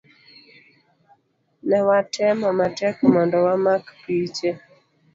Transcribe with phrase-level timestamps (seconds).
[1.67, 4.49] Ne watemo matek mondo wamak piche